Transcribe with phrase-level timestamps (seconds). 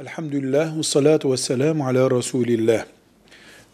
[0.00, 2.84] Elhamdülillah ve salatu ve selamu ala Resulillah.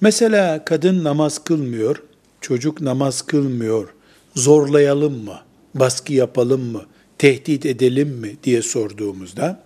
[0.00, 2.02] Mesela kadın namaz kılmıyor,
[2.40, 3.94] çocuk namaz kılmıyor,
[4.34, 5.40] zorlayalım mı,
[5.74, 6.86] baskı yapalım mı,
[7.18, 9.64] tehdit edelim mi diye sorduğumuzda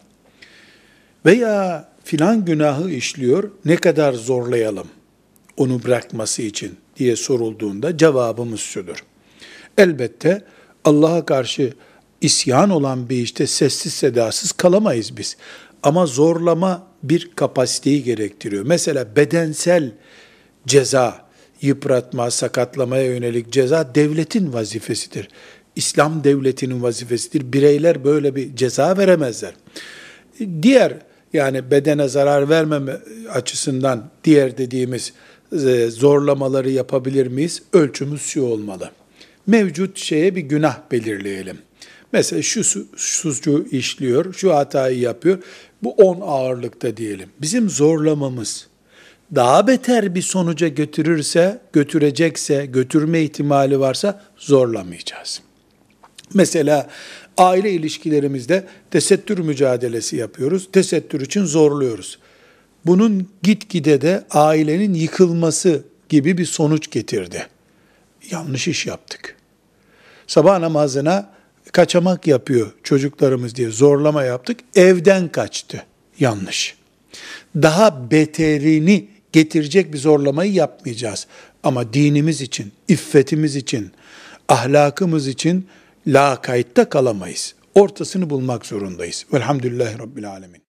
[1.27, 4.89] veya filan günahı işliyor, ne kadar zorlayalım
[5.57, 9.05] onu bırakması için diye sorulduğunda cevabımız şudur.
[9.79, 10.45] Elbette
[10.85, 11.73] Allah'a karşı
[12.21, 15.37] isyan olan bir işte sessiz sedasız kalamayız biz.
[15.85, 18.65] Ama zorlama bir kapasiteyi gerektiriyor.
[18.67, 19.93] Mesela bedensel
[20.67, 21.25] ceza,
[21.63, 25.29] yıpratma, sakatlamaya yönelik ceza devletin vazifesidir.
[25.77, 27.53] İslam devletinin vazifesidir.
[27.53, 29.55] Bireyler böyle bir ceza veremezler.
[30.63, 30.93] Diğer
[31.33, 32.97] yani bedene zarar vermeme
[33.31, 35.13] açısından diğer dediğimiz
[35.53, 37.63] e, zorlamaları yapabilir miyiz?
[37.73, 38.91] Ölçümüz şu olmalı.
[39.47, 41.59] Mevcut şeye bir günah belirleyelim.
[42.15, 42.65] Mesela şu
[42.97, 45.39] suçu işliyor, şu hatayı yapıyor.
[45.85, 47.29] Bu 10 ağırlıkta diyelim.
[47.41, 48.67] Bizim zorlamamız
[49.35, 55.43] daha beter bir sonuca götürürse, götürecekse, götürme ihtimali varsa zorlamayacağız.
[56.35, 56.91] Mesela
[57.37, 60.69] aile ilişkilerimizde tesettür mücadelesi yapıyoruz.
[60.73, 62.19] Tesettür için zorluyoruz.
[62.87, 67.47] Bunun gitgide de ailenin yıkılması gibi bir sonuç getirdi.
[68.31, 69.37] Yanlış iş yaptık.
[70.27, 71.34] Sabah namazına
[71.73, 74.61] kaçamak yapıyor çocuklarımız diye zorlama yaptık.
[74.75, 75.85] Evden kaçtı.
[76.19, 76.77] Yanlış.
[77.57, 81.27] Daha beterini getirecek bir zorlamayı yapmayacağız.
[81.63, 83.93] Ama dinimiz için, iffetimiz için,
[84.49, 85.67] ahlakımız için
[86.07, 87.55] la kayıtta kalamayız.
[87.75, 89.27] Ortasını bulmak zorundayız.
[89.33, 90.61] Velhamdülillahi Rabbil Alemin.